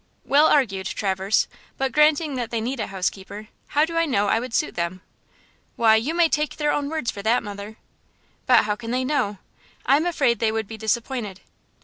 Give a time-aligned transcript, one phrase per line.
[0.25, 1.47] "Well argued Traverse;
[1.77, 5.01] but granting that they need a housekeeper, how do I know I would suit them?"
[5.75, 7.77] "Why, you may take their own words for that, mother!"
[8.47, 9.37] "But how can they know?
[9.85, 11.41] I am afraid they would be disappointed!"